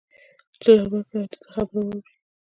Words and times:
چې 0.61 0.71
لار 0.75 0.87
ورکړی 0.91 1.17
او 1.23 1.27
د 1.31 1.33
ده 1.41 1.49
خبره 1.53 1.71
واوري 1.85 1.99